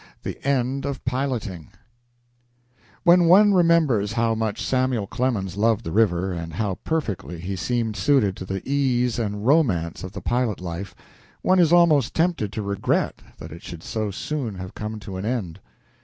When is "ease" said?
8.67-9.19